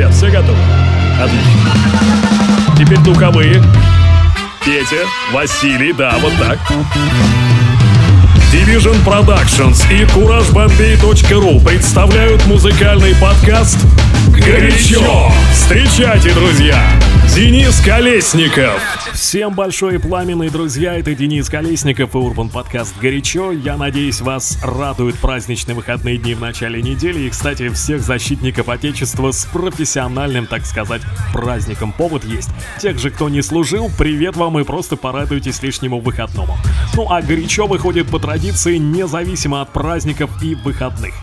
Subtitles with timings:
[0.00, 0.58] ребят, все готовы?
[1.22, 2.74] Отлично.
[2.78, 3.62] Теперь духовые.
[4.64, 6.58] Петя, Василий, да, вот так.
[8.50, 13.78] Division Productions и CourageBombay.ru представляют музыкальный подкаст
[14.44, 15.30] «Горячо».
[15.52, 16.82] Встречайте, друзья,
[17.34, 18.80] Денис Колесников.
[19.12, 23.52] Всем большой пламенный, друзья, это Денис Колесников и Урбан подкаст «Горячо».
[23.52, 27.20] Я надеюсь, вас радуют праздничные выходные дни в начале недели.
[27.20, 31.02] И, кстати, всех защитников Отечества с профессиональным, так сказать,
[31.32, 32.50] праздником повод есть.
[32.80, 36.56] Тех же, кто не служил, привет вам и просто порадуйтесь лишнему выходному.
[36.94, 41.14] Ну а «Горячо» выходит по традиции независимо от праздников и выходных.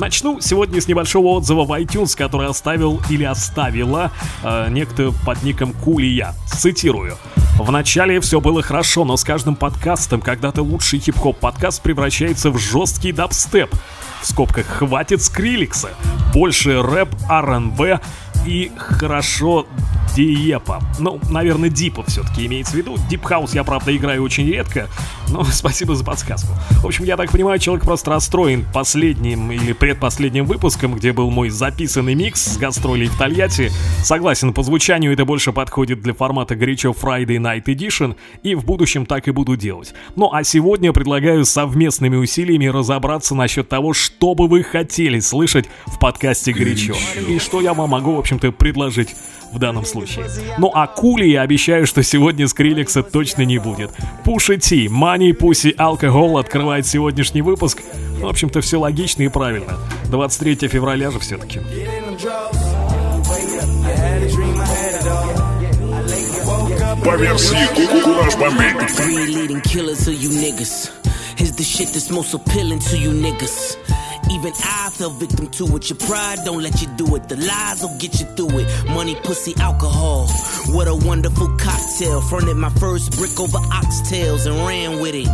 [0.00, 4.10] Начну сегодня с небольшого отзыва в iTunes, который оставил или оставила
[4.42, 6.34] э, некто под ником Кулия.
[6.48, 7.16] Цитирую.
[7.58, 12.58] В начале все было хорошо, но с каждым подкастом когда-то лучший хип-хоп подкаст превращается в
[12.58, 13.72] жесткий дабстеп.
[14.20, 15.90] В скобках хватит скриликса.
[16.32, 18.00] Больше рэп, R&B
[18.46, 19.64] и хорошо
[20.14, 20.80] Диепа.
[20.98, 22.96] Ну, наверное, Дипа все-таки имеется в виду.
[23.08, 24.88] Дип Хаус я, правда, играю очень редко,
[25.28, 26.54] но спасибо за подсказку.
[26.82, 31.48] В общем, я так понимаю, человек просто расстроен последним или предпоследним выпуском, где был мой
[31.48, 33.70] записанный микс с гастролей в Тольятти.
[34.02, 39.06] Согласен, по звучанию это больше подходит для формата горячо Friday Night Edition, и в будущем
[39.06, 39.94] так и буду делать.
[40.14, 45.98] Ну а сегодня предлагаю совместными усилиями разобраться насчет того, что бы вы хотели слышать в
[45.98, 46.94] подкасте «Горячо».
[47.28, 49.14] И что я вам могу, в общем-то, предложить
[49.54, 50.26] в данном случае.
[50.58, 53.90] Ну а Кули я обещаю, что сегодня Скриллекса точно не будет.
[54.24, 57.82] Пуши Ти, Money, Pussy, Alcohol открывает сегодняшний выпуск.
[58.20, 59.78] В общем-то, все логично и правильно.
[60.10, 61.60] 23 февраля же все-таки.
[67.04, 68.72] По версии Кураж Бомбей.
[71.36, 73.76] Is the shit that's most appealing to you niggas.
[74.30, 75.90] Even I fell victim to it.
[75.90, 77.28] Your pride don't let you do it.
[77.28, 78.86] The lies will get you through it.
[78.86, 80.28] Money, pussy, alcohol.
[80.68, 82.20] What a wonderful cocktail.
[82.22, 85.28] Fronted my first brick over oxtails and ran with it.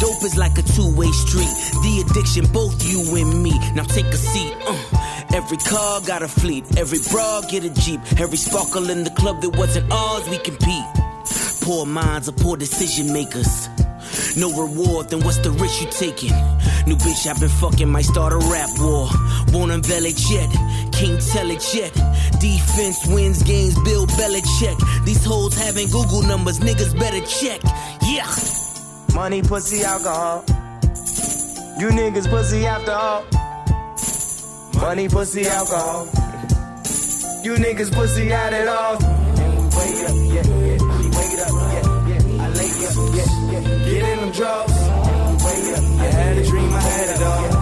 [0.00, 1.54] Dope is like a two-way street.
[1.82, 3.52] The addiction, both you and me.
[3.74, 4.54] Now take a seat.
[4.66, 5.04] Uh.
[5.34, 6.64] Every car got a fleet.
[6.78, 8.00] Every bra get a jeep.
[8.20, 10.84] Every sparkle in the club that wasn't ours, we compete.
[11.60, 13.68] Poor minds are poor decision makers.
[14.36, 16.34] No reward, then what's the risk you taking?
[16.86, 19.08] New bitch I've been fucking might start a rap war.
[19.52, 20.50] Won't unveil it yet,
[20.92, 21.92] can't tell it yet.
[22.40, 25.04] Defense wins games, Bill Belichick.
[25.04, 27.60] These hoes having Google numbers, niggas better check.
[28.02, 28.28] Yeah.
[29.14, 30.44] Money, pussy, alcohol.
[31.78, 33.24] You niggas pussy after all.
[34.80, 36.06] Money, pussy, alcohol.
[37.44, 38.94] You niggas pussy at it all.
[38.94, 40.78] Wake up, yeah, yeah.
[41.14, 42.42] Wake up, yeah, yeah.
[42.42, 43.24] I lay up, yeah, yeah.
[43.24, 43.43] Get in
[44.24, 44.72] them drugs.
[44.72, 47.52] I had a dream, I had it all.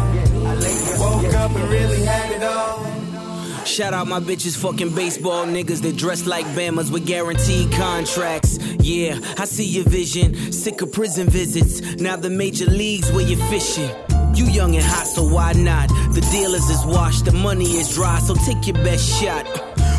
[0.47, 3.65] I woke up and really had it all.
[3.65, 8.59] Shout out my bitches, fucking baseball niggas that dress like Bamas with guaranteed contracts.
[8.81, 10.53] Yeah, I see your vision.
[10.53, 11.81] Sick of prison visits.
[12.01, 13.91] Now the major leagues where you're fishing.
[14.35, 15.89] You young and hot, so why not?
[15.89, 19.47] The dealers is washed, the money is dry, so take your best shot.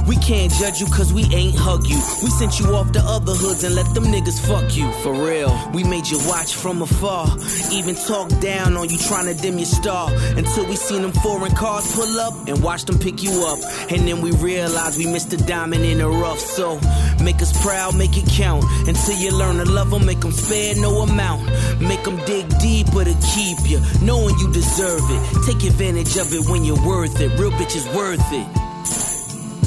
[0.08, 1.96] We can't judge you cause we ain't hug you.
[2.22, 4.92] We sent you off to other hoods and let them niggas fuck you.
[5.02, 7.28] For real, we made you watch from afar.
[7.72, 10.10] Even talk down on you trying to dim your star.
[10.36, 13.60] Until we seen them foreign cars pull up and watch them pick you up.
[13.92, 16.40] And then we realized we missed a diamond in the rough.
[16.40, 16.80] So
[17.24, 18.66] make us proud, make it count.
[18.88, 21.46] Until you learn to love them, make them spare no amount.
[21.80, 25.46] Make them dig deeper to keep you, knowing you deserve it.
[25.46, 27.40] Take advantage of it when you're worth it.
[27.40, 28.63] Real bitches worth it.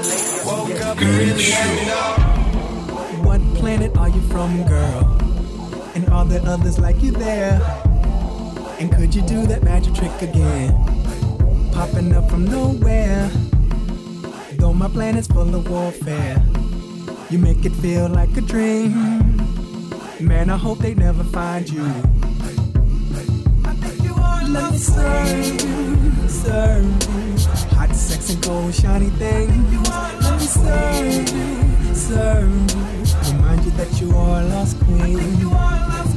[0.00, 1.54] I woke up it.
[3.24, 5.18] What planet are you from, girl?
[5.94, 7.60] And are there others like you there?
[8.78, 10.72] And could you do that magic trick again?
[11.72, 13.28] Popping up from nowhere.
[14.52, 16.40] Though my planet's full of warfare,
[17.28, 18.92] you make it feel like a dream.
[20.20, 21.82] Man, I hope they never find you.
[24.48, 27.37] Me serve you, serve you.
[27.78, 29.48] Hot, sexy, gold, shiny thing.
[29.84, 33.32] Let me serve you, serve you.
[33.32, 35.18] Remind you that you are lost queen.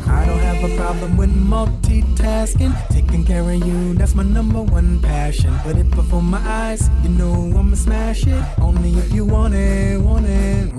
[0.08, 2.74] I don't have a problem with multitasking.
[2.90, 5.54] Taking care of you, that's my number one passion.
[5.64, 8.44] But if before my eyes, you know I'ma smash it.
[8.60, 10.74] Only if you want it, want it.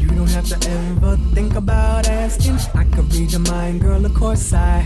[0.00, 2.58] You don't have to ever think about asking.
[2.74, 4.79] I could read your mind, girl, of course I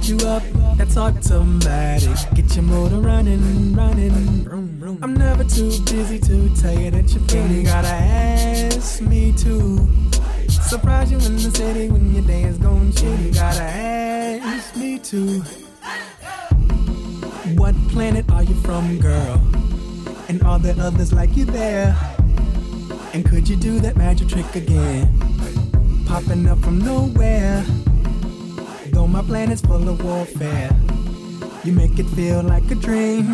[0.00, 0.42] start you up?
[0.76, 2.16] That's automatic.
[2.34, 4.98] Get your motor running, running.
[5.02, 7.62] I'm never too busy to tell you that you're pretty.
[7.64, 9.88] Gotta ask me to.
[10.48, 13.34] Surprise you in the city when your day is going shitty.
[13.34, 15.40] Gotta ask me to.
[17.56, 19.40] What planet are you from, girl?
[20.28, 21.96] And are there others like you there?
[23.12, 25.08] And could you do that magic trick again?
[26.06, 27.64] Popping up from nowhere.
[29.10, 30.70] My planet's full of warfare,
[31.64, 33.26] you make it feel like a dream.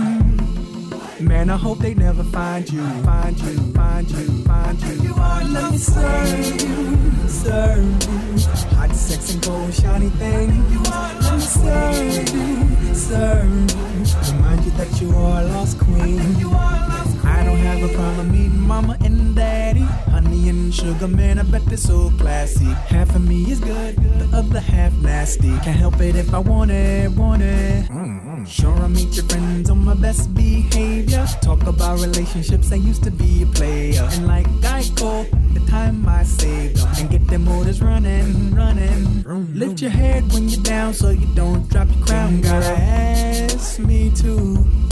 [1.20, 4.94] Man, I hope they never find you, find you, find you, find you.
[5.02, 8.76] you are, let me serve you, serve you.
[8.76, 10.48] Hot, sex, and gold shiny thing.
[10.70, 14.32] You are, let me serve you, serve you.
[14.32, 16.38] Remind you that you are a lost queen.
[16.38, 17.15] You are lost
[17.46, 19.86] don't have a problem meeting mama and daddy.
[20.10, 22.72] Honey and sugar, man, I bet they're so classy.
[22.94, 25.56] Half of me is good, the other half nasty.
[25.60, 27.88] Can't help it if I want it, want it.
[27.88, 28.44] Mm-hmm.
[28.46, 31.24] Sure, I meet your friends on my best behavior.
[31.40, 34.08] Talk about relationships, I used to be a player.
[34.12, 36.92] And like Geico, the time I saved them.
[36.98, 39.22] And get them motors running, running.
[39.54, 42.40] Lift your head when you're down so you don't drop your crown.
[42.40, 44.85] Gotta ask me to.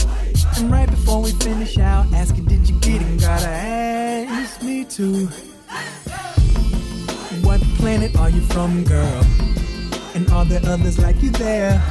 [0.58, 3.22] And right before we finish out, ask you, did you get it?
[3.22, 5.28] Gotta ask me to.
[7.44, 9.24] What planet are you from, girl?
[10.16, 11.82] And are there others like you there?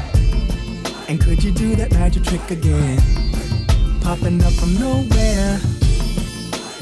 [1.09, 2.99] And could you do that magic trick again?
[4.03, 5.59] Popping up from nowhere.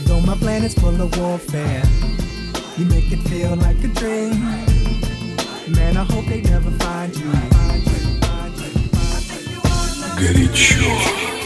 [0.06, 1.82] Though my planet's full of warfare,
[2.76, 4.40] you make it feel like a dream.
[5.74, 7.30] Man, I hope they never find you.
[10.16, 11.39] Горячо.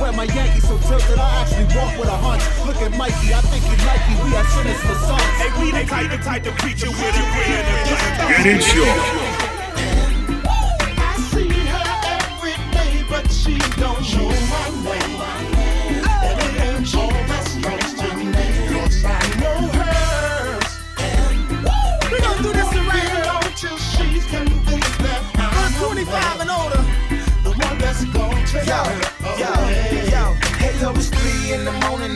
[0.00, 2.42] wear my Yankees so tilted, I actually walk with a hunch.
[2.66, 5.22] Look at Mikey, I think he me we are sinners for sons.
[5.36, 8.46] Hey, we the type, the type to preach it with a grin and a Get
[8.46, 9.49] it sure.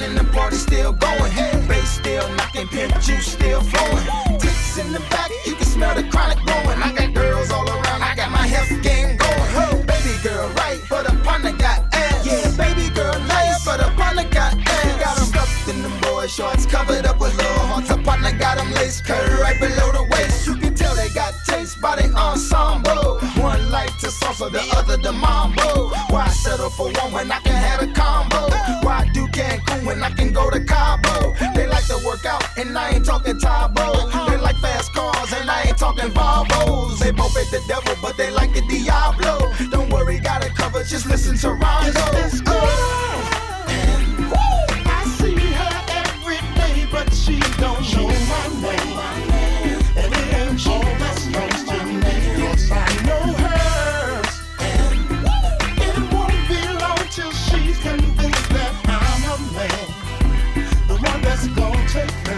[0.05, 1.33] And the party's still going.
[1.69, 4.39] Bass still knocking, pimp juice still flowing.
[4.39, 6.79] Tits in the back, you can smell the chronic blowing.
[6.83, 9.87] I got girls all around, I got my health game going.
[9.87, 12.27] Baby girl, right, but a partner got ass.
[12.27, 15.01] Yeah, baby girl, nice, but a partner got ass.
[15.05, 17.91] Got 'em stuffed in them boy shorts, covered up with little hearts.
[17.91, 20.47] A partner got 'em lace curved right below the waist.
[20.47, 23.21] You can tell they got taste by the ensemble.
[23.51, 25.91] One like to salsa, the other the mambo.
[26.13, 28.34] Why settle for one when I can have a combo?
[29.85, 31.35] When I can go to Cabo?
[31.55, 34.09] They like to work out, and I ain't talking Tae Bo.
[34.29, 36.99] They like fast cars, and I ain't talking Volvos.
[36.99, 39.53] They both hate the devil, but they like the Diablo.
[39.71, 41.93] Don't worry, got it covered, just listen to Rondo.
[42.13, 42.64] This girl,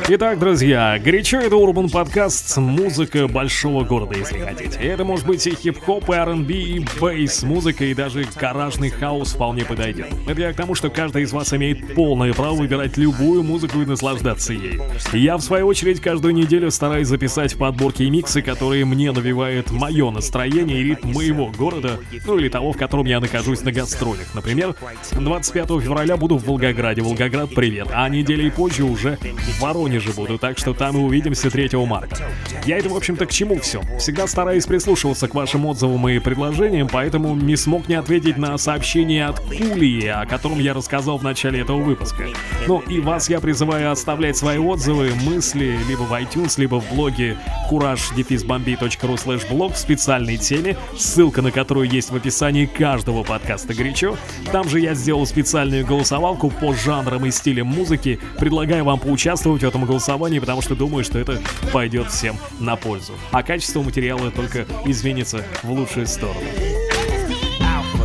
[0.09, 4.79] Итак, друзья, горячо это Урбан подкаст, музыка большого города, если хотите.
[4.79, 9.65] Это может быть и хип-хоп, и R&B, и бейс, музыка, и даже гаражный хаос вполне
[9.65, 10.07] подойдет.
[10.29, 13.85] Это я к тому, что каждый из вас имеет полное право выбирать любую музыку и
[13.85, 14.81] наслаждаться ей.
[15.13, 20.13] Я, в свою очередь, каждую неделю стараюсь записать подборки и миксы, которые мне навевают мое
[20.13, 24.37] настроение и ритм моего города, ну или того, в котором я нахожусь на гастролях.
[24.37, 24.77] Например,
[25.11, 27.03] 25 февраля буду в Волгограде.
[27.03, 27.89] Волгоград, привет.
[27.93, 32.17] А неделей позже уже в Воронеже буду, так что там и увидимся 3 марта.
[32.65, 33.81] Я это, в общем-то, к чему все?
[33.99, 39.27] Всегда стараюсь прислушиваться к вашим отзывам и предложениям, поэтому не смог не ответить на сообщение
[39.27, 42.25] от Кулии, о котором я рассказал в начале этого выпуска.
[42.67, 47.37] Ну и вас я призываю оставлять свои отзывы, мысли либо в iTunes, либо в блоге
[47.71, 54.17] courage-bombi.ru слэш блог в специальной теме, ссылка на которую есть в описании каждого подкаста «Горячо».
[54.53, 58.21] Там же я сделал специальную голосовалку по жанрам и стилям музыки.
[58.39, 61.41] Предлагаю вам поучаствовать в этом голосовании, потому что думаю, что это
[61.73, 63.15] пойдет всем на пользу.
[63.33, 66.47] А качество материала только изменится в лучшую сторону.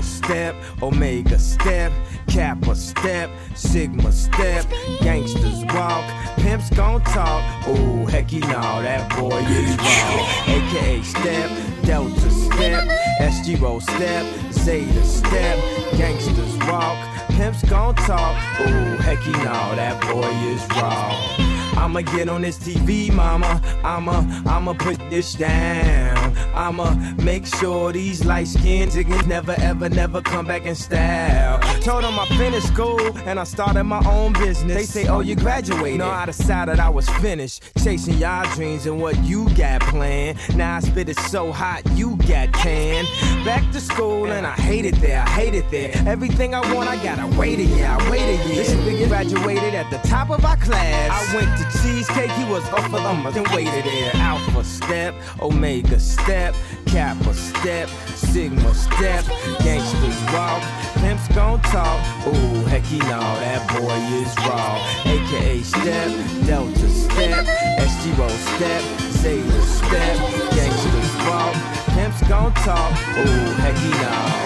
[0.01, 1.91] Step, Omega step,
[2.27, 4.65] Kappa step, Sigma step,
[5.01, 6.05] gangsters walk,
[6.37, 7.43] pimps gon' talk.
[7.67, 10.27] Ooh, hecky no, that boy is raw.
[10.47, 11.49] AKA step,
[11.83, 12.87] Delta step,
[13.19, 15.59] SG roll step, Zeta step,
[15.97, 16.97] gangsters walk,
[17.31, 18.35] pimps gon' talk.
[18.61, 21.60] Ooh, hecky no, that boy is raw.
[21.77, 23.61] I'ma get on this TV, mama.
[23.83, 26.35] I'ma, I'ma put this down.
[26.53, 31.59] I'ma make sure these light skinned niggas never, ever, never come back in style.
[31.81, 34.75] Told them I finished school and I started my own business.
[34.75, 35.99] They say, oh, you graduated.
[35.99, 37.63] No, I decided I was finished.
[37.83, 40.37] Chasing y'all dreams and what you got planned.
[40.55, 43.07] Now I spit it so hot, you got canned.
[43.45, 45.91] Back to school and I hate it there, I hate it there.
[46.05, 48.55] Everything I want, I gotta wait a year, I wait a year.
[48.55, 51.09] This nigga graduated at the top of our class.
[51.11, 54.11] I went cheesecake, he was off of them, then waited there.
[54.15, 59.25] Alpha step, Omega step, Kappa step, Sigma step,
[59.63, 60.63] gangsters walk,
[60.95, 61.99] pimps gon' talk.
[62.27, 64.79] Ooh, hecky no, that boy is raw.
[65.05, 66.09] AKA step,
[66.45, 67.45] Delta step,
[67.79, 70.17] SGRho step, Zeta step,
[70.51, 71.55] gangsters walk,
[71.95, 72.91] pimps gon' talk.
[73.17, 74.41] Ooh, hecky no.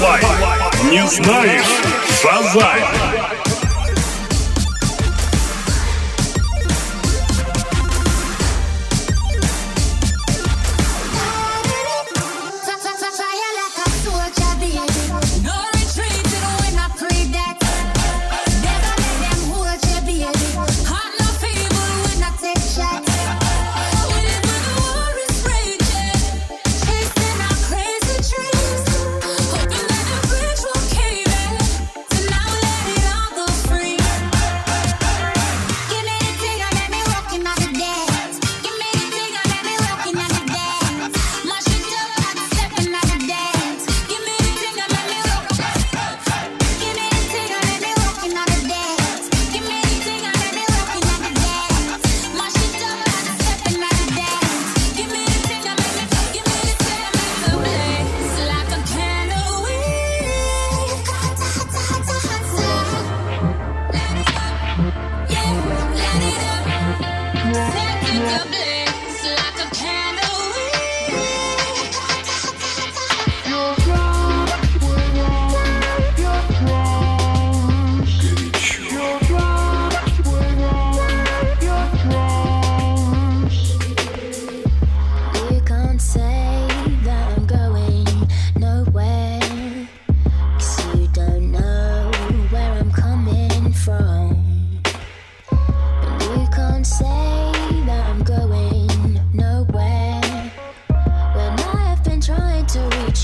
[0.00, 0.24] Лайф.
[0.90, 1.82] Не знаешь?
[2.08, 2.82] Сазай.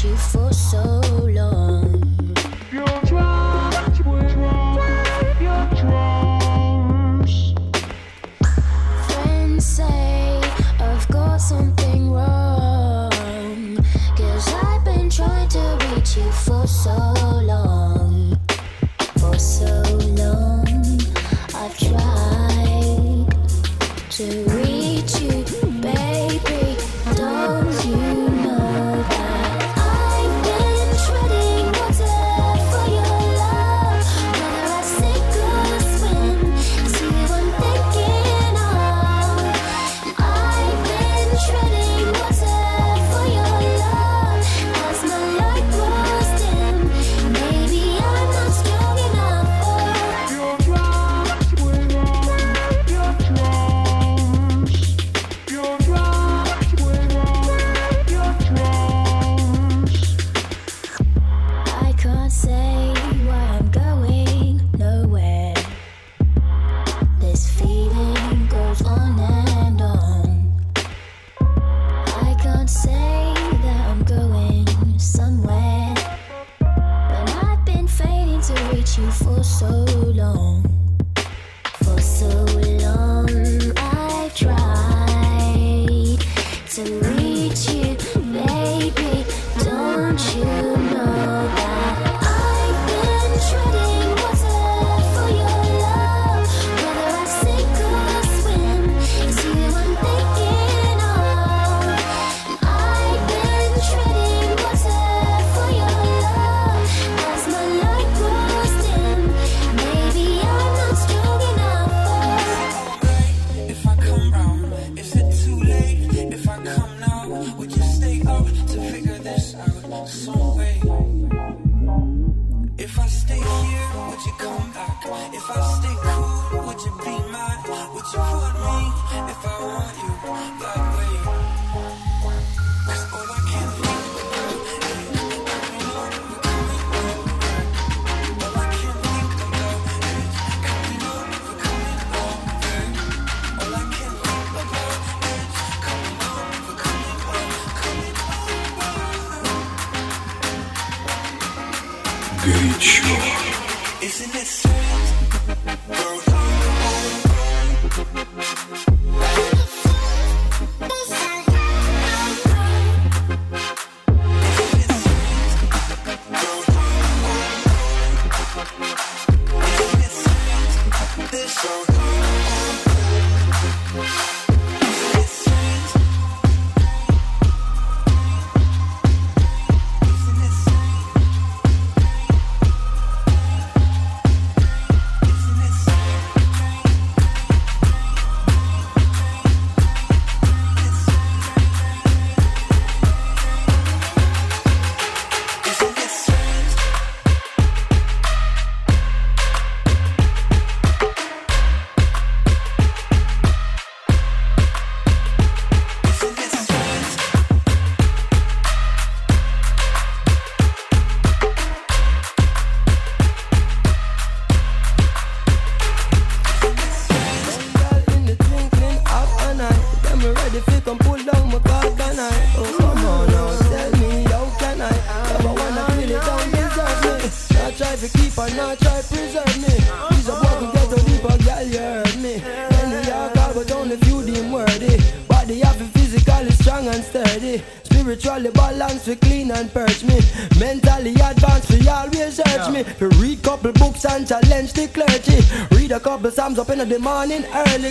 [0.04, 0.43] you for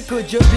[0.02, 0.53] could you?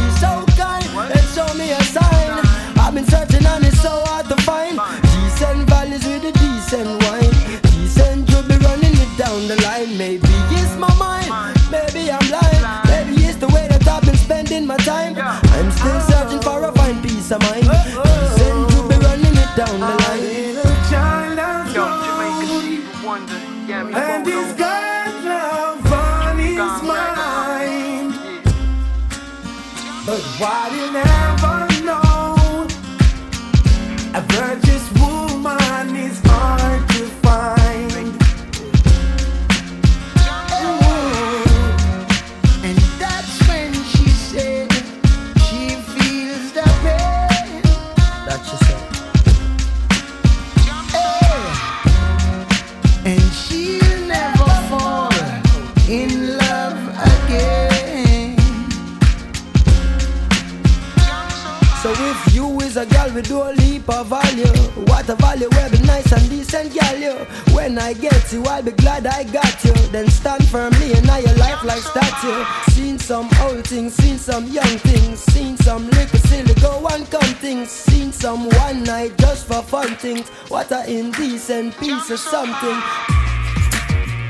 [63.23, 64.53] do a leap of value.
[64.89, 67.15] What a value, we be nice and decent, girl you.
[67.55, 69.73] When I get you, I'll be glad I got you.
[69.91, 72.45] Then stand firmly in your life like statue.
[72.73, 77.35] Seen some old things, seen some young things, seen some little silly go and come
[77.41, 80.29] things, seen some one night just for fun things.
[80.49, 82.81] What a indecent piece of something.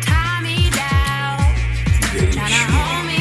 [0.02, 1.38] Tie me down,
[2.30, 3.15] tryna hold me.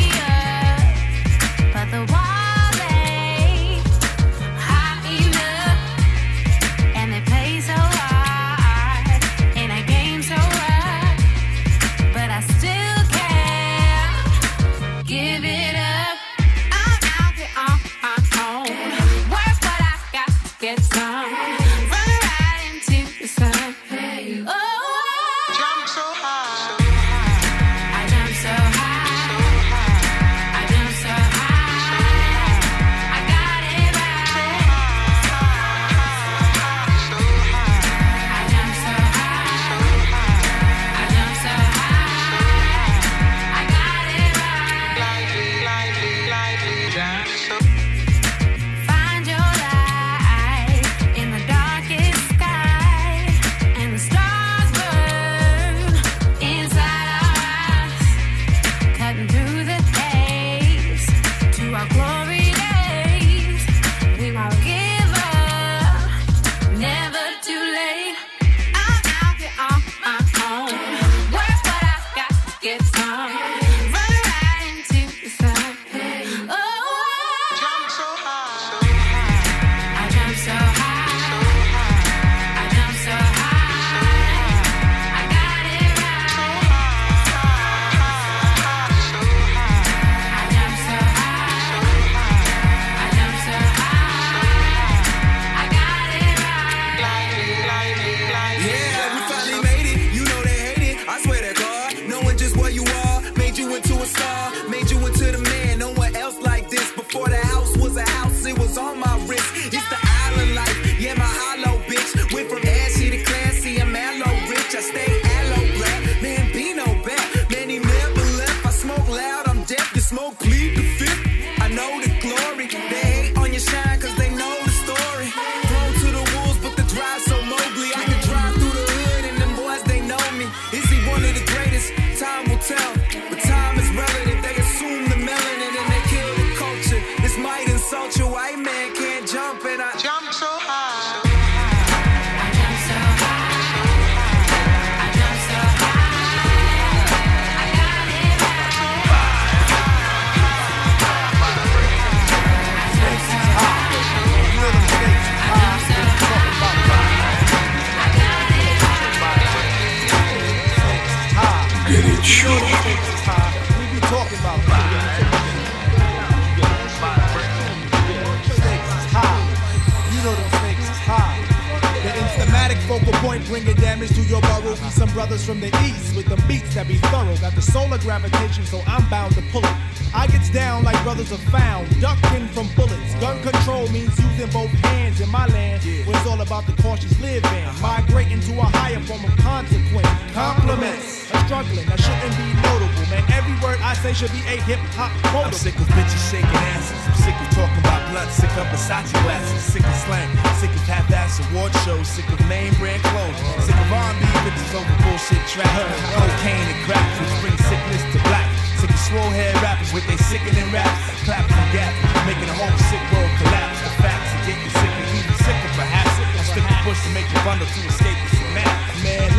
[173.35, 174.75] point, bringing damage to your burrow.
[174.75, 177.35] Some brothers from the east with the beats that be thorough.
[177.37, 179.75] Got the solar gravitation, so I'm bound to pull it.
[180.13, 183.15] I gets down like brothers are found, ducking from bullets.
[183.15, 187.19] Gun control means using both hands in my land, where it's all about the cautious
[187.19, 187.43] living.
[187.43, 187.81] Uh-huh.
[187.81, 190.07] Migrating to a higher form of consequence.
[190.33, 192.94] Compliments, a struggling, I shouldn't be notable.
[193.33, 195.49] Every word I say should be a hip hop quote.
[195.49, 196.99] I'm sick of bitches shaking asses.
[197.07, 198.29] I'm sick of talking about blood.
[198.29, 199.61] Sick of Versace glasses.
[199.61, 200.29] Sick of slang.
[200.61, 202.05] Sick of half-ass award shows.
[202.07, 203.39] Sick of name brand clothes.
[203.65, 205.73] Sick of R&B bitches over bullshit tracks.
[206.13, 208.47] Cocaine and crack, which brings sickness to black.
[208.77, 210.99] Sick of swole head rappers with they sickening raps.
[211.25, 211.93] Clap and gap,
[212.29, 213.79] making the whole sick world collapse.
[213.81, 216.13] The facts are getting sicker, even sicker perhaps.
[216.13, 218.34] I stick the push to make the bundle to escape the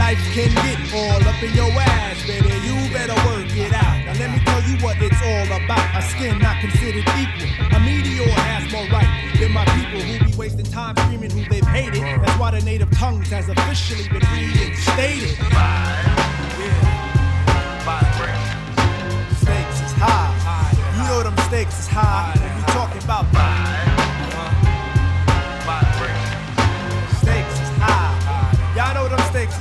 [0.07, 2.47] life can get all up in your ass, baby.
[2.63, 3.99] You better work it out.
[4.07, 5.87] Now let me tell you what it's all about.
[5.99, 7.51] A skin not considered equal.
[7.75, 11.67] A meteor has more right than my people who be wasting time screaming who they've
[11.67, 12.03] hated.
[12.23, 15.35] That's why the native tongues has officially been reinstated.
[19.43, 20.71] Stakes is high.
[20.97, 22.33] You know them stakes is high.
[22.39, 24.16] When you talking about Stakes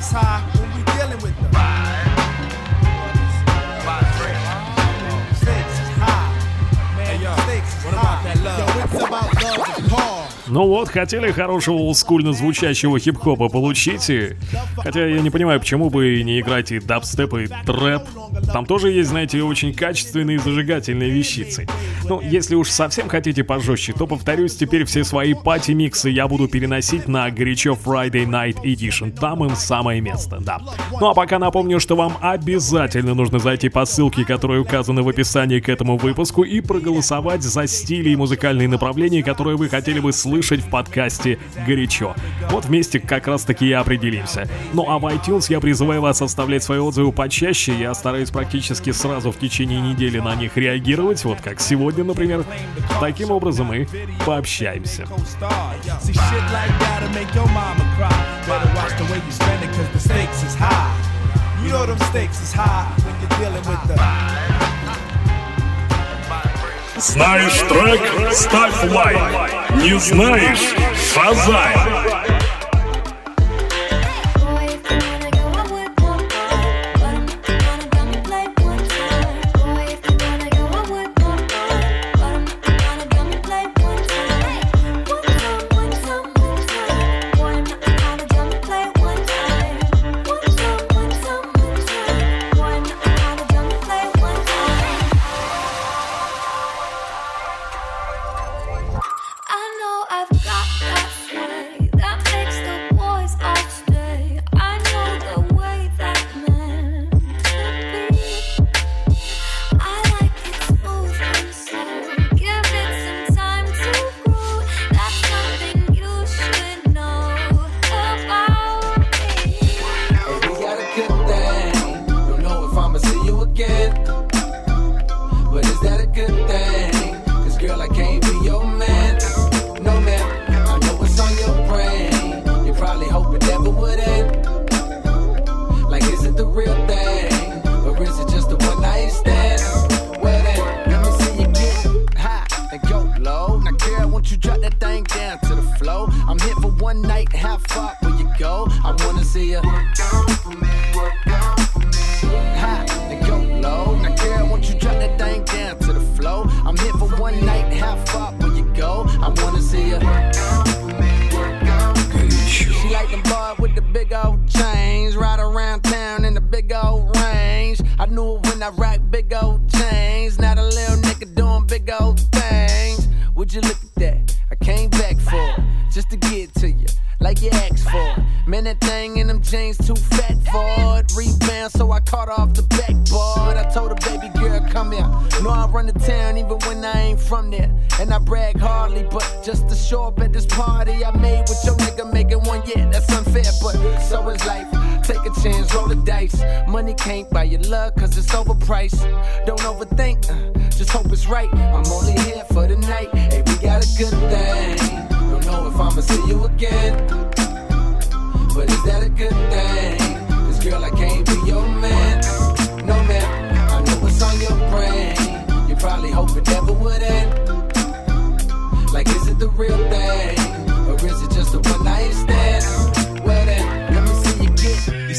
[0.06, 1.52] stakes high when we dealing with them.
[5.34, 6.30] Stakes high.
[6.96, 8.24] Man, stakes high.
[8.44, 9.95] Yo, it's about love.
[10.48, 14.38] Ну вот, хотели хорошего олдскульно звучащего хип-хопа, получите.
[14.78, 18.04] Хотя я не понимаю, почему бы не играть и дабстеп, и трэп.
[18.54, 21.68] Там тоже есть, знаете, очень качественные зажигательные вещицы.
[22.04, 27.08] Ну, если уж совсем хотите пожестче, то повторюсь, теперь все свои пати-миксы я буду переносить
[27.08, 29.12] на горячо Friday Night Edition.
[29.12, 30.60] Там им самое место, да.
[31.00, 35.60] Ну а пока напомню, что вам обязательно нужно зайти по ссылке, которая указана в описании
[35.60, 40.35] к этому выпуску, и проголосовать за стили и музыкальные направления, которые вы хотели бы слышать
[40.42, 42.16] в подкасте «Горячо».
[42.50, 44.48] Вот вместе как раз таки и определимся.
[44.74, 49.32] Ну а в iTunes я призываю вас оставлять свои отзывы почаще, я стараюсь практически сразу
[49.32, 52.46] в течение недели на них реагировать, вот как сегодня, например.
[53.00, 53.88] Таким образом мы
[54.26, 55.06] пообщаемся.
[61.66, 64.65] You know them stakes is high when you're dealing with the.
[66.98, 68.34] Знаешь трек?
[68.34, 69.20] Ставь лайк.
[69.82, 70.74] Не знаешь?
[71.14, 72.35] Шазай.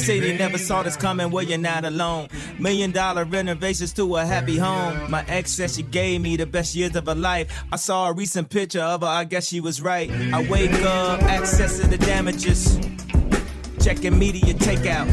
[0.07, 1.33] City, never saw this coming.
[1.33, 2.29] Well, you're not alone.
[2.61, 5.11] Million dollar renovations to a happy home.
[5.11, 7.65] My ex said she gave me the best years of her life.
[7.73, 10.09] I saw a recent picture of her, I guess she was right.
[10.33, 12.79] I wake up, access to the damages.
[13.81, 15.11] Checking media takeout.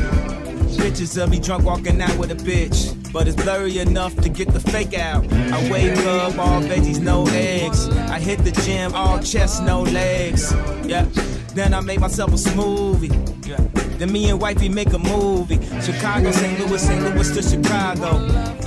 [0.78, 3.12] Pictures of me drunk walking out with a bitch.
[3.12, 5.26] But it's blurry enough to get the fake out.
[5.34, 7.90] I wake up, all veggies, no eggs.
[7.90, 10.54] I hit the gym, all chest, no legs.
[10.86, 11.08] Yeah.
[11.54, 13.12] Then I make myself a smoothie.
[13.48, 13.58] Yeah.
[13.98, 15.60] Then me and wifey make a movie.
[15.82, 16.60] Chicago, St.
[16.60, 17.04] Louis, St.
[17.04, 18.08] Louis to Chicago.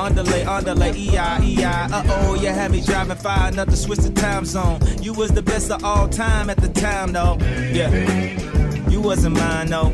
[0.01, 1.64] Underlay, underlay, EI, EI.
[1.64, 4.81] Uh oh, you had me driving far enough to switch the time zone.
[5.03, 7.37] You was the best of all time at the time, though.
[7.72, 7.90] Yeah.
[8.88, 9.92] You wasn't mine, though.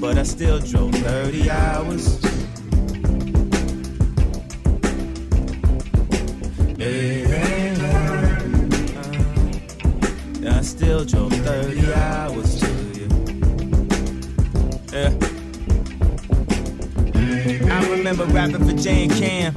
[0.00, 2.20] But I still drove 30 hours.
[6.76, 7.23] Yeah,
[10.46, 13.08] I still drove 30 hours to you.
[14.92, 15.12] Yeah.
[17.72, 19.54] I remember rapping for Jay and Cam.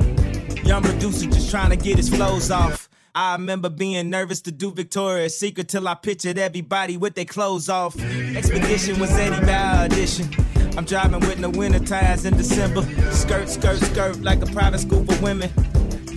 [0.66, 2.90] Young producer just trying to get his flows off.
[3.14, 7.68] I remember being nervous to do Victoria's Secret till I pictured everybody with their clothes
[7.68, 8.00] off.
[8.00, 10.30] Expedition was Eddie Bauer audition.
[10.78, 12.84] I'm driving with no winter tires in December.
[13.12, 15.50] Skirt, skirt, skirt like a private school for women.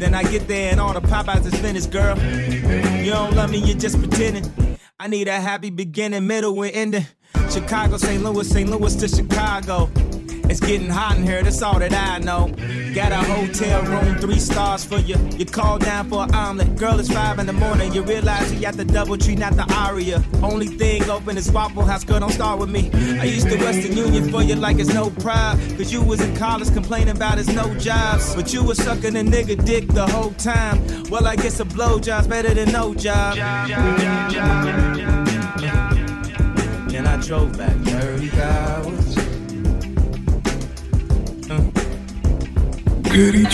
[0.01, 2.17] Then I get there and all the Popeyes is finished, girl.
[3.05, 4.51] You don't love me, you're just pretending.
[4.99, 7.07] I need a happy beginning, middle, and ending.
[7.51, 8.23] Chicago, St.
[8.25, 8.71] Louis, St.
[8.71, 9.91] Louis to Chicago.
[10.51, 12.49] It's getting hot in here, that's all that I know.
[12.95, 15.17] Got a hotel room, three stars for you.
[15.37, 16.77] You call down for an omelet.
[16.77, 17.93] Girl, it's five in the morning.
[17.93, 20.23] You realize you got the DoubleTree, not the aria.
[20.43, 22.91] Only thing open is Waffle House, girl, don't start with me.
[23.21, 25.59] I used to Western Union for you like it's no pride.
[25.77, 28.35] Cause you was in college complaining about it's no jobs.
[28.35, 30.83] But you was sucking a nigga dick the whole time.
[31.11, 33.37] Well, I guess a blowjob's better than no job.
[36.93, 39.20] And I drove back 30 hours.
[43.13, 43.47] In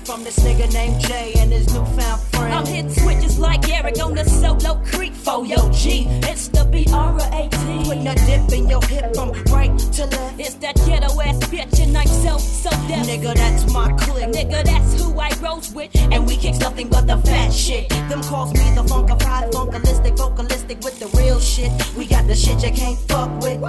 [0.00, 2.54] from this nigga named Jay and his newfound friend.
[2.54, 3.01] I'm hitting switches
[3.42, 6.06] like Eric on the solo creek for yo G.
[6.30, 7.84] It's the B-R-A-T.
[7.84, 10.40] Putting a dip in your hip from right to left.
[10.40, 13.06] It's that ghetto ass bitch and I'm so, so deaf.
[13.06, 14.28] Nigga, that's my clique.
[14.28, 15.90] Nigga, that's who I rose with.
[15.96, 17.88] And we kick nothing but the fat shit.
[18.08, 21.70] Them calls me the funkified, funkalistic, vocalistic with the real shit.
[21.96, 23.60] We got the shit you can't fuck with.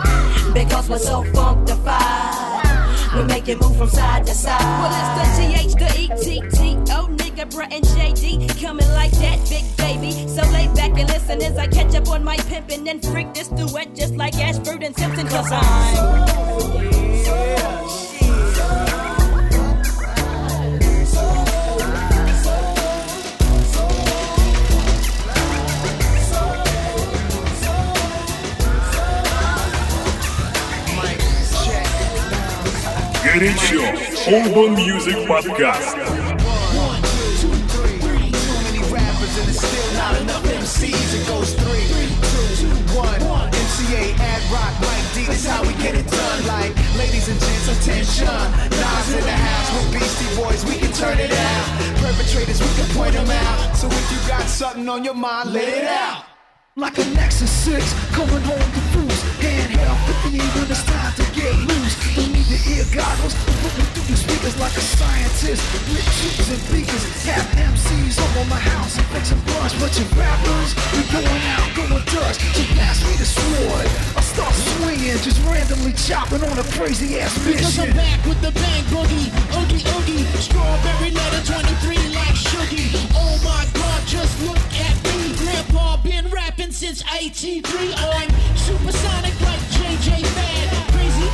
[0.53, 2.92] Because we're so funkified.
[3.15, 4.59] We make it move from side to side.
[4.59, 6.89] Well, it's the TH, the ETT.
[6.97, 8.59] Oh, nigga, bruh, and JD.
[8.59, 10.27] Coming like that, big baby.
[10.27, 13.49] So lay back and listen as I catch up on my pimpin' and freak this
[13.49, 15.27] duet just like Ashford and Simpson.
[15.27, 16.33] Cause I'm.
[33.32, 33.82] Горячо.
[34.28, 35.96] Urban Music Podcast.
[38.90, 41.10] rappers and it's still not enough MCs.
[41.14, 43.20] It goes three, two, one.
[43.50, 45.24] MCA, ad rock, Mike D.
[45.26, 46.46] This how we get it done.
[46.46, 48.26] Like, ladies and gents, attention.
[48.26, 51.66] Nas in the house with Beastie Boys, we can turn it out.
[52.00, 53.76] Perpetrators, we can point them out.
[53.76, 56.31] So if you got something on your mind, let it out.
[56.75, 57.85] Like a Nexus 6,
[58.17, 59.21] coming home to boost.
[59.37, 59.93] Handheld
[60.25, 61.93] 58 when it's time to get loose.
[62.17, 65.61] Don't need the ear goggles, put me through the speakers like a scientist.
[65.93, 69.77] With tubes and beakers, have MCs over my house and fix a bunch.
[69.77, 72.41] But your rappers, we going out, going Dutch.
[72.41, 73.85] So pass me the sword.
[74.17, 77.61] I start swinging, just randomly chopping on a crazy ass bitch.
[77.61, 79.29] Because I'm back with the bang boogie,
[79.61, 82.97] oogie oogie, strawberry letter 23 like Shuggie.
[83.13, 85.12] Oh my god, just look at me.
[85.73, 87.93] Grandpa been rapping since 83.
[87.95, 90.91] I'm supersonic like JJ Fad.
[90.93, 91.29] Crazy,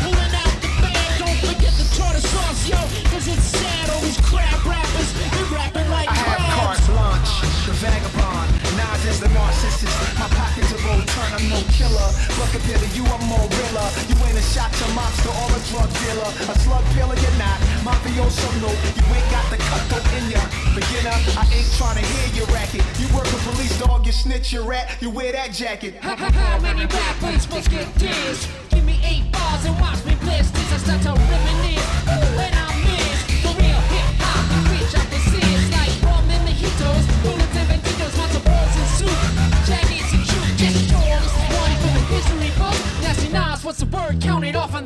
[0.00, 1.18] pulling out the bag.
[1.18, 2.76] Don't forget the tartar sauce, yo,
[3.10, 3.90] cause it's sad.
[3.90, 8.43] All these crab rappers, they rapping like I have carte blanche, the vagabond.
[9.04, 9.92] Is the narcissist.
[10.18, 12.08] My pockets are roll turn, I'm no killer.
[12.40, 13.88] But compared to you, I'm more realer.
[14.08, 16.30] You ain't a shot to mobster or a drug dealer.
[16.48, 17.60] A slug peeler, you're not.
[17.84, 18.72] Mafioso, no.
[18.72, 20.40] You ain't got the cutthroat in ya.
[20.72, 22.80] Beginner, I ain't trying to hear your racket.
[22.96, 24.96] You work with police, dog, you snitch, your rat.
[25.02, 25.96] You wear that jacket.
[26.00, 26.16] How,
[26.60, 28.48] many rappers must get dissed?
[28.70, 30.50] Give me eight bars and watch me blitz.
[30.50, 32.53] This is start to reminisce.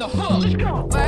[0.09, 0.45] hook.
[0.45, 1.08] Let's go.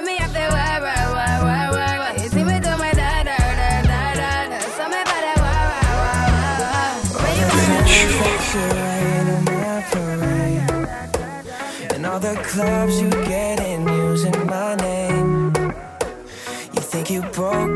[0.00, 0.16] Me.
[2.22, 3.18] You see me do my you
[11.94, 15.54] And all the clubs you get in using my name.
[16.74, 17.67] You think you broke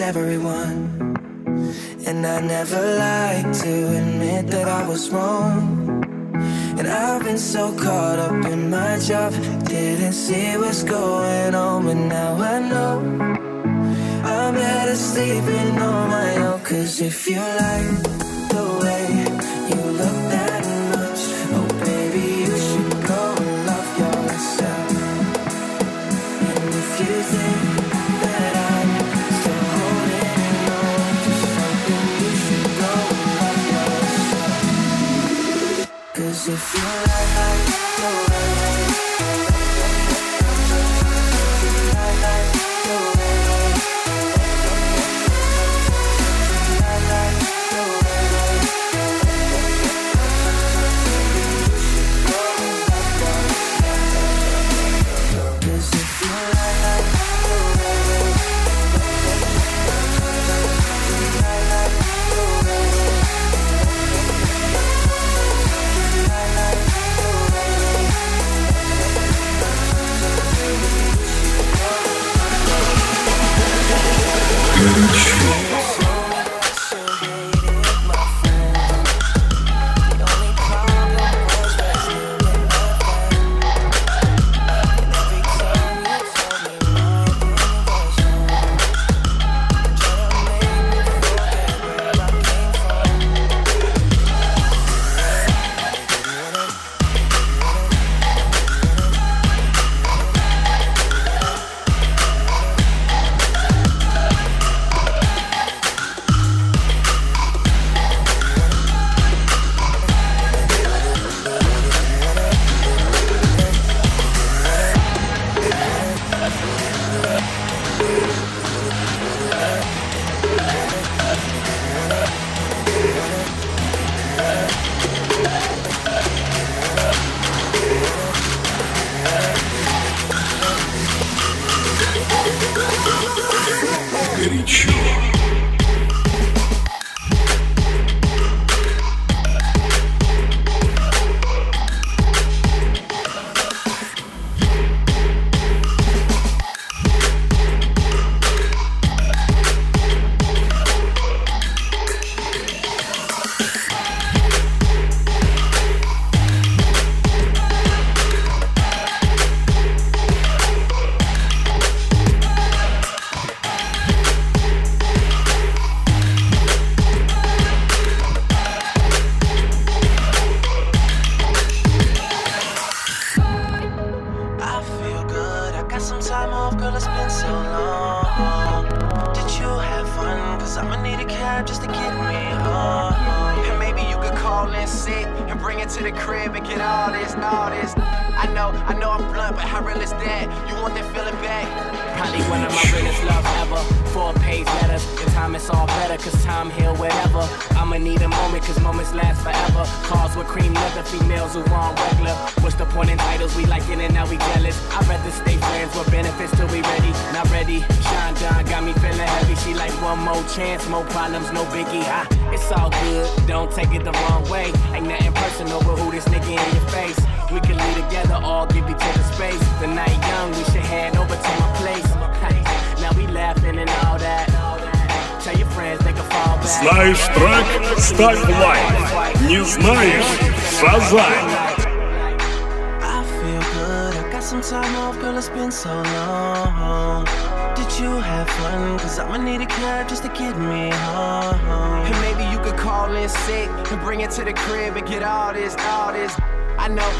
[0.00, 1.16] everyone.
[2.06, 6.04] And I never like to admit that I was wrong.
[6.78, 9.32] And I've been so caught up in my job,
[9.64, 12.98] didn't see what's going on, but now I know.
[14.24, 18.05] I'm better sleeping on my own, cause if you like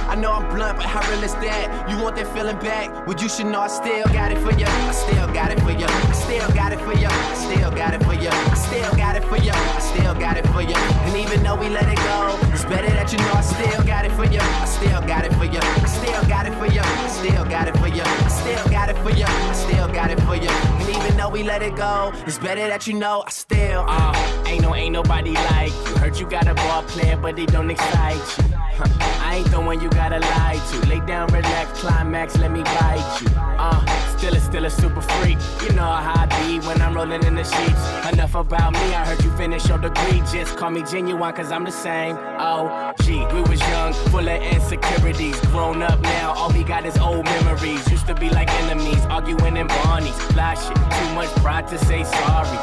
[0.09, 1.91] I know, I'm blunt, but how real is that?
[1.91, 3.07] You want that feeling back?
[3.07, 4.67] Well, you should know I still got it for you.
[4.67, 5.87] I still got it for you.
[5.87, 7.09] I still got it for you.
[7.09, 8.29] I still got it for you.
[8.31, 9.53] I still got it for you.
[9.53, 10.77] I still got it for you.
[10.77, 14.05] And even though we let it go, it's better that you know I still got
[14.05, 14.41] it for you.
[14.41, 15.61] I still got it for you.
[15.61, 16.81] I still got it for you.
[16.81, 18.03] I still got it for you.
[18.03, 19.25] I still got it for you.
[19.27, 20.49] I still got it for you.
[20.49, 23.85] And even though we let it go, it's better that you know I still.
[23.87, 25.97] Uh, ain't no, ain't nobody like you.
[25.99, 28.66] Heard you got a ball player, but they don't excite you.
[28.79, 30.89] I ain't the one you gotta lie to.
[30.89, 33.29] Lay down, relax, climax, let me bite you.
[33.37, 35.39] Uh, still a, still a super freak.
[35.63, 38.13] You know how I be when I'm rolling in the sheets.
[38.13, 40.21] Enough about me, I heard you finish your degree.
[40.31, 42.17] Just call me genuine, cause I'm the same.
[42.39, 45.39] Oh, gee, we was young, full of insecurities.
[45.53, 47.91] Grown up now, all we got is old memories.
[47.91, 50.17] Used to be like enemies, arguing in Barney's.
[50.33, 52.59] Fly shit, too much pride to say sorry.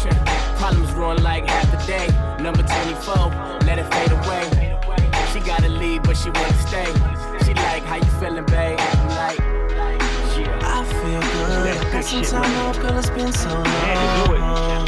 [0.00, 0.16] Shit,
[0.56, 2.06] problems ruin like half the day.
[2.42, 4.57] Number 24, let it fade away.
[5.32, 6.86] She gotta leave, but she wanna stay.
[7.44, 8.78] She like, how you feeling, babe?
[8.80, 9.38] I'm like,
[10.38, 10.58] yeah.
[10.62, 11.76] I feel good.
[11.86, 12.98] I got some time off, girl.
[12.98, 14.84] It's been so long.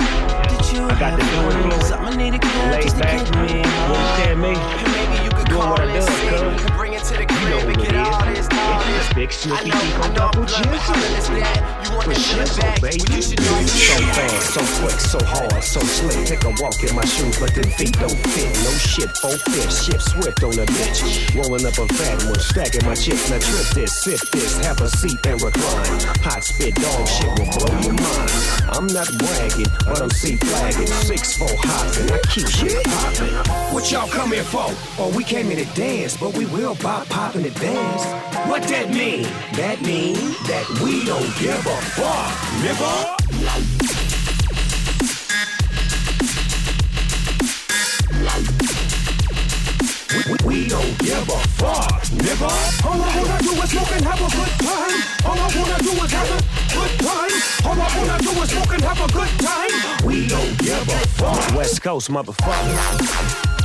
[0.48, 1.62] Did you I got have to do it, fun?
[1.62, 1.72] do it.
[1.80, 3.24] Cause I'ma need a cab just to back.
[3.24, 4.99] get me You understand me?
[5.50, 6.42] Doing what I do, cuz.
[6.62, 8.48] and bring it to the crib know and what get it all is.
[8.48, 9.08] this, all It's this.
[9.08, 11.28] the big I Snooki know, Pico I know I'm double blunt, but how real is
[11.28, 11.64] that?
[11.82, 12.80] You want With that feeling shizzle, back?
[12.80, 13.04] baby.
[13.10, 16.26] You should I So fast, so quick, so hard, so slick.
[16.26, 18.50] Take a walk in my shoes, but them feet don't fit.
[18.64, 21.02] No shit, oh fit, shift swift on the bitch.
[21.34, 23.30] Rolling up a fat one, stacking my chips.
[23.30, 25.98] Now trip this, sip this, have a seat and recline.
[26.22, 28.32] Hot spit dog shit will blow your mind.
[28.70, 30.86] I'm not bragging, but I'm C flagging.
[31.10, 33.34] Six four hopping, I keep shit popping.
[33.90, 34.66] Y'all come here for?
[35.02, 38.04] Oh, we came here to dance, but we will pop popping advance.
[38.48, 39.24] What that mean?
[39.54, 40.14] That mean
[40.46, 42.30] that we don't give a fuck,
[42.62, 43.18] nigga.
[50.46, 52.86] We don't give a fuck, nigga.
[52.86, 55.02] All I wanna do is smoke and have a good time.
[55.26, 56.38] All I wanna do is have a
[56.78, 57.34] good time.
[57.66, 60.06] All I wanna do is smoke and have a good time.
[60.06, 61.56] We don't give a fuck.
[61.56, 63.59] West Coast motherfucker.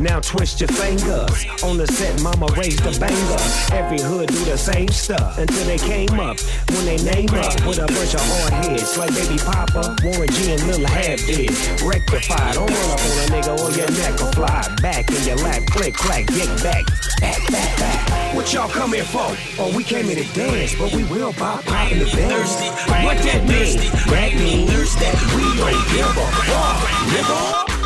[0.00, 1.44] Now twist your fingers.
[1.62, 3.36] On the set, mama raised the banger.
[3.76, 6.40] Every hood do the same stuff until they came up.
[6.72, 10.52] When they name up with a bunch of hard heads like Baby Papa, Warren G
[10.56, 11.52] and Lil Half Dead.
[11.84, 14.64] Rectified, don't run up on a nigga or your neck will fly.
[14.80, 16.88] Back in your lap, click, clack, get back.
[17.20, 18.34] Back, back, back.
[18.34, 19.36] What y'all come here for?
[19.60, 22.56] Oh, we came here to dance, but we will pop, pop in the dance.
[23.04, 23.76] What that mean?
[24.08, 27.79] That means that we don't give a fuck, nigga.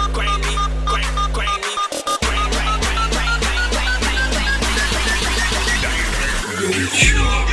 [6.66, 7.43] Uh,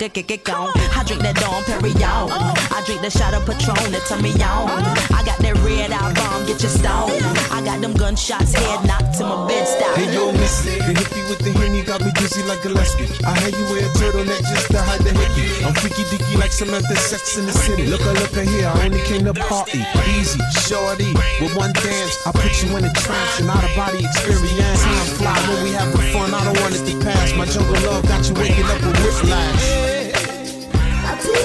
[0.00, 0.80] gonka, gonka, gonka, gonka.
[0.96, 2.28] I drink that Dom Perignon.
[2.32, 4.68] I drink the shot of Patron that turn me on.
[5.12, 7.12] I got that red eye bomb, get your stone.
[7.52, 9.96] I got them gunshots, head knocked to my bed stop.
[9.96, 10.64] Hey yo, miss.
[10.64, 13.08] The hippie with the henny got me dizzy like Gillespie.
[13.24, 15.64] I had you wear a turtleneck just to hide the hickey.
[15.64, 17.86] I'm freaky dicky like Samantha Sex in the city.
[17.86, 18.68] Look, a look, a here.
[18.68, 19.84] I only came to party.
[20.16, 21.12] Easy, shorty.
[21.40, 24.84] With one dance, I put you in a trance and out of body experience.
[24.84, 26.32] Time fly when we having fun.
[26.32, 27.32] I don't want it to pass.
[27.36, 29.79] My jungle love got you waking up with whiplash.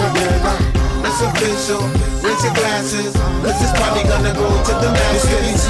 [0.00, 1.82] it's official,
[2.24, 3.12] raise your glasses,
[3.44, 5.68] cause this party gonna go to the masses.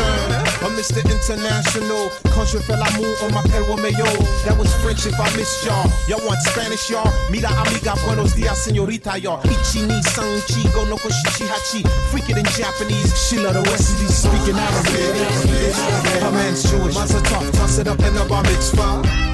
[0.62, 1.02] I'm Mr.
[1.02, 4.06] International, Contra fell amour on my perro mayo.
[4.46, 5.90] That was French if I missed y'all.
[6.06, 7.10] Y'all want Spanish, y'all?
[7.32, 9.42] Mira amiga, buenos dias, señorita, y'all.
[9.42, 11.82] Ichi ni san chi, go no koshichi hachi.
[12.12, 15.74] Freak it in Japanese, she love the West Indies, speaking Arabic.
[16.22, 19.32] Her man's Jewish, Mazel toss it up in the bar mitzvah.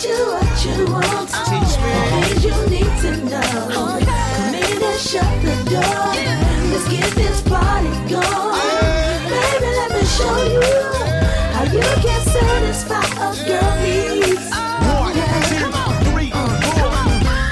[0.00, 1.76] Teach you what you want, things
[2.42, 4.00] you need to know.
[4.00, 6.08] Come in and shut the door.
[6.72, 8.56] Let's get this party going.
[9.28, 10.64] Baby, let me show you
[11.52, 14.48] how you can satisfy a girl needs.
[14.88, 15.12] One,
[15.52, 15.68] two,
[16.08, 16.96] three, four.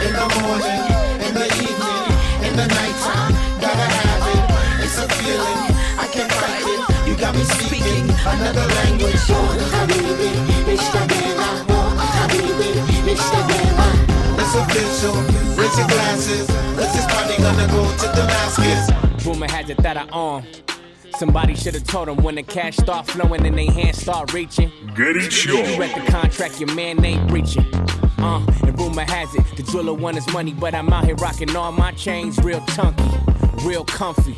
[0.01, 0.89] In the morning,
[1.21, 4.85] in the evening, in the nighttime, gotta have it.
[4.85, 5.61] It's a feeling,
[6.01, 7.09] I can't fight it.
[7.09, 9.21] You got me speaking another language.
[9.29, 11.18] Oh, habibi,
[14.41, 15.15] it's official,
[15.57, 16.47] raise your glasses.
[16.77, 19.25] This party gonna go to Damascus.
[19.25, 20.45] Boomer had to that I on.
[21.19, 24.71] Somebody should have told them when the cash start flowing and they hands start reaching.
[24.95, 25.65] Get it, sure.
[25.65, 27.67] You read the contract, your man ain't breaching.
[28.19, 31.55] Uh, and rumor has it, the jeweler won his money, but I'm out here rocking
[31.57, 33.11] all my chains, real chunky,
[33.65, 34.37] real comfy.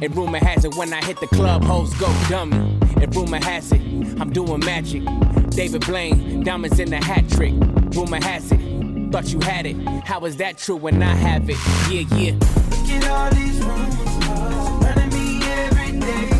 [0.00, 2.56] And rumor has it, when I hit the club, hoes go dummy.
[3.00, 3.82] And rumor has it,
[4.20, 5.04] I'm doing magic.
[5.50, 7.52] David Blaine, diamonds in the hat trick.
[7.94, 8.58] Rumor has it,
[9.12, 9.76] thought you had it.
[10.04, 11.56] How is that true when I have it?
[11.90, 12.32] Yeah, yeah.
[12.32, 14.06] Look at all these rumors
[14.82, 16.31] running me every day.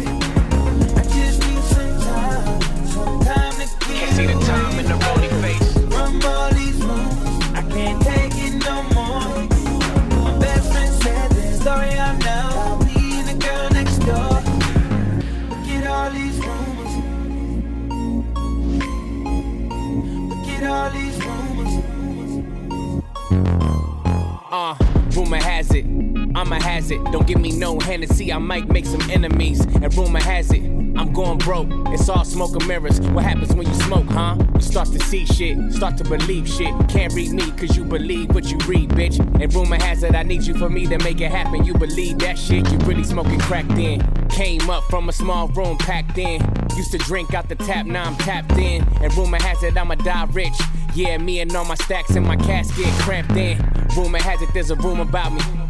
[27.93, 29.61] Hennessy, I might make some enemies.
[29.61, 30.63] And rumor has it,
[30.97, 31.69] I'm going broke.
[31.89, 32.99] It's all smoke and mirrors.
[32.99, 34.39] What happens when you smoke, huh?
[34.55, 36.73] You start to see shit, start to believe shit.
[36.89, 39.19] Can't read me cause you believe what you read, bitch.
[39.43, 41.67] And rumor has it, I need you for me to make it happen.
[41.67, 44.01] You believe that shit, you really smoking crack then.
[44.31, 46.41] Came up from a small room packed in.
[46.75, 48.89] Used to drink out the tap, now I'm tapped in.
[49.03, 50.59] And rumor has it, I'ma die rich.
[50.95, 53.59] Yeah, me and all my stacks in my casket cramped in.
[53.95, 55.62] Rumor has it, there's a room about me.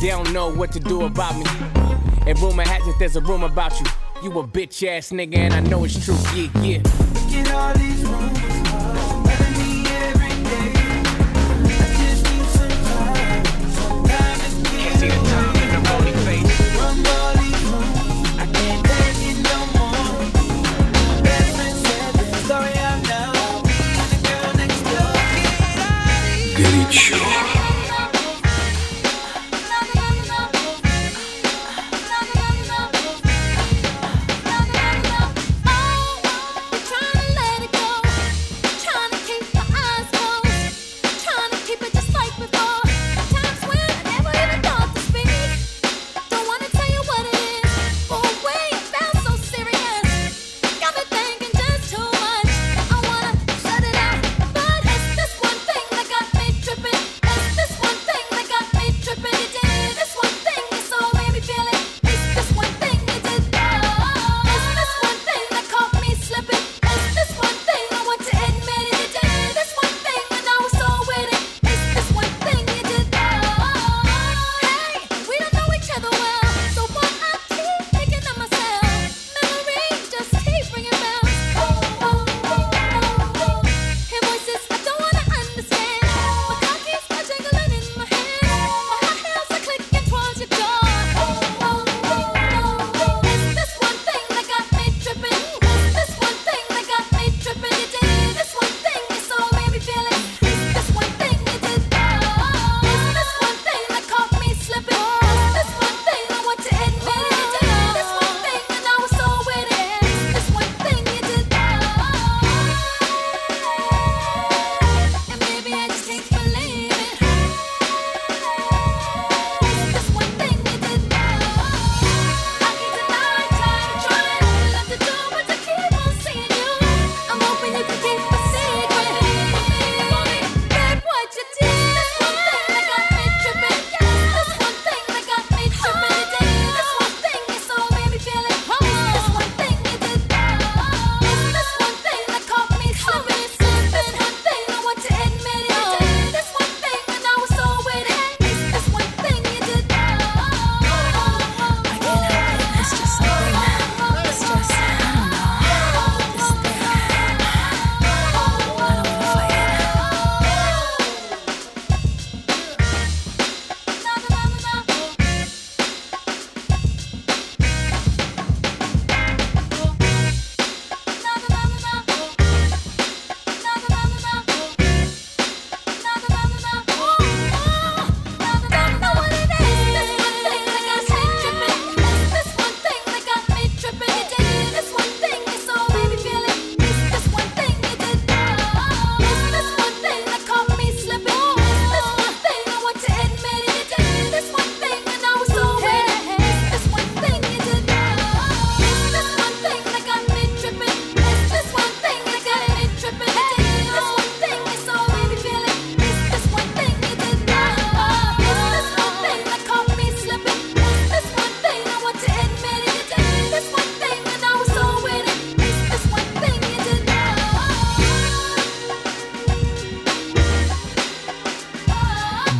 [0.00, 1.44] They don't know what to do about me.
[2.26, 3.86] And rumor has it, there's a rumor about you.
[4.22, 6.14] You a bitch ass nigga, and I know it's true.
[6.34, 7.54] Yeah, yeah.
[7.54, 8.57] All these rumors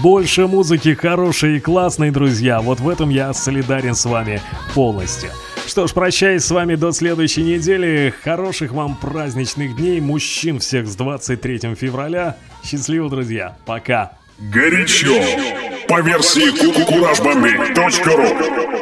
[0.08, 2.62] больше музыки хорошей и классной, друзья.
[2.62, 4.40] Вот в этом я солидарен с вами
[4.74, 5.28] полностью.
[5.66, 8.14] Что ж, прощаюсь с вами до следующей недели.
[8.24, 10.00] Хороших вам праздничных дней.
[10.00, 12.38] Мужчин всех с 23 февраля.
[12.64, 13.58] Счастливо, друзья.
[13.66, 14.12] Пока.
[14.38, 15.12] Горячо.
[15.88, 18.77] По версии кукурашбомбей.ру